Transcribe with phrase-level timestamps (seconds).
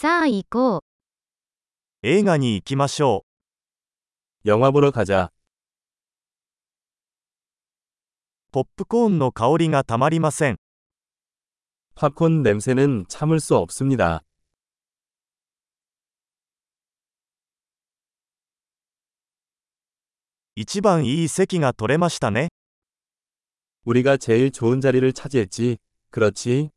[0.00, 0.81] さあ行こう。
[2.01, 3.23] 映画に行きましょ
[4.45, 5.25] 영화 보러 가자.
[5.25, 5.31] う。
[8.51, 10.57] ポップコーンの香りがたまりません。
[11.95, 14.23] 팝콘 냄새는 참을 수 없습니다.
[20.55, 22.49] 一番いい席が取れましたね。
[23.85, 25.77] 우리가 제일 좋은 자리를 차지했지.
[26.11, 26.69] 그렇지?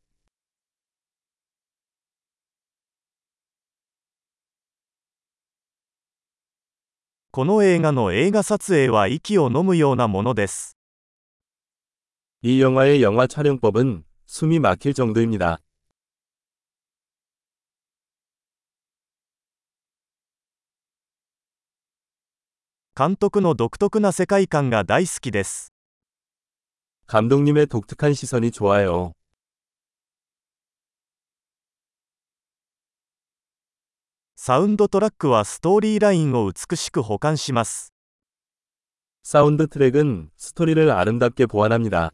[7.34, 10.76] この映画の映画撮影は息を飲むようなものです。
[12.42, 15.60] 이 영화의 영화 촬영법은 숨이 막힐 정도입니다.
[22.96, 25.72] 監督の独特な世界観が大好きです。
[27.06, 29.12] 감독님의 독특한 시선이 좋아요.
[34.44, 37.92] サウンドトラックはストーリーラインを美しく保管します。
[39.22, 42.12] 사운드 트랙은 스토리를 아름답게 보완합니다.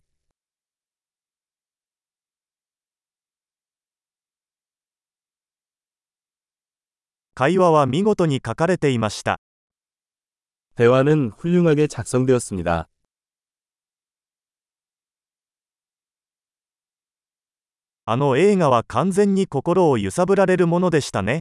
[7.35, 9.39] 会話は見事に書かれていました。
[10.75, 12.89] 대화는 훌륭하게 작성되었습니다.
[18.05, 21.41] あの映画は完全に心を揺さぶられるものでしたね。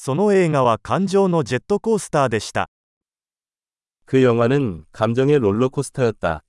[0.00, 2.68] その映画は感情のジェットコースターでした。
[4.04, 6.42] 그 영화는 감정의 롤러코스터였다.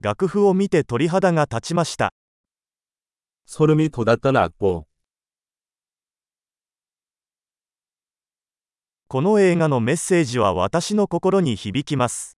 [0.00, 2.12] 楽譜を見て鳥肌が立ちました。
[3.46, 4.86] 소름이 돋았던 악보.
[9.08, 12.36] この映画のメッセージは私の心に響きます。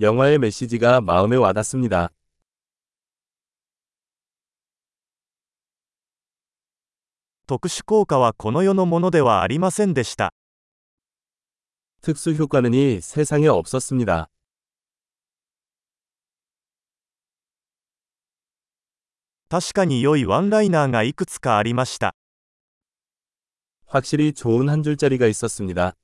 [0.00, 2.10] 영화의 메시지가 마음에 와닿습니다.
[7.46, 10.32] 特殊効果はこの世のものではありませんでした。
[12.02, 14.28] 특수 효과는 이 세상에 없었습니다.
[19.48, 22.14] 確かに良いワンライナーがいくつかありました。
[23.86, 25.94] 확실히 좋은 한 줄짜리가 있었습니다.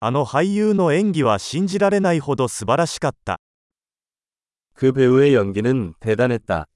[0.00, 3.38] あの俳優の演技は信じられないほど素晴らしかった。
[4.74, 6.66] 그 배우의 연기는 대단했다.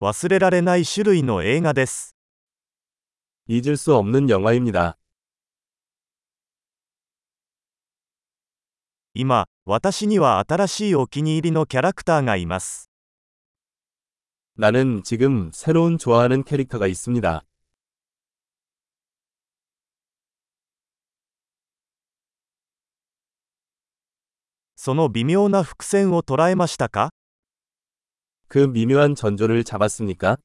[0.00, 2.14] 忘れられない種類の映画です。
[3.48, 4.96] 잊을 수 없는 영화입니다.
[9.14, 12.90] 今、私には新しいお気に入りのキャラクターがいます。
[14.56, 17.44] 나는 지금 새로운 좋아하는 캐릭터가 있습니다.
[24.78, 27.10] その微妙な伏線を捉えましたか
[28.48, 30.38] 그 미묘한 전조를 잡았습니까?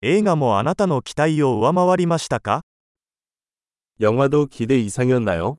[0.00, 2.62] 映画もあなたの期待を上回りましたか
[4.00, 5.58] 영화도 기대 이상이었나요?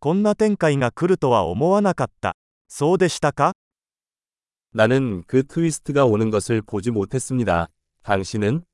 [0.00, 2.36] こんな展開が来るとは思わなかった。
[2.68, 3.52] そうでしたか
[4.74, 7.68] 나는 그 트위스트가 오는 것을 보지 못했습니다.
[8.02, 8.64] 당신은?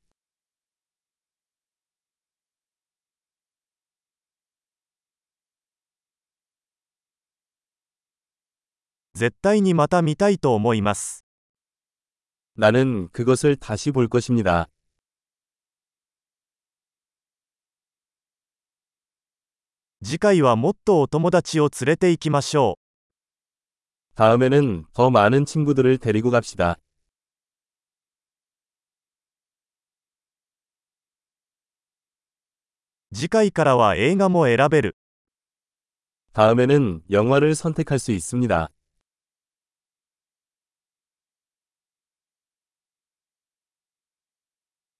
[9.14, 11.24] 絶対にまた見たいと思います。
[12.56, 14.68] 나는 그것을 다시 볼 것입니다.
[20.02, 24.16] 次回はもっとお友達を連れて行きましょう。
[24.16, 26.76] 다음에는 더 많은 친구들을 데리고 갑시다.
[33.12, 34.96] 次回からは映画も選べる。
[36.32, 38.70] 다음에는 영화를 선택할 수 있습니다.